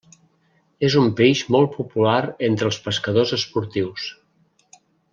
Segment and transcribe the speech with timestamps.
[0.87, 2.17] És un peix molt popular
[2.49, 4.11] entre els pescadors esportius.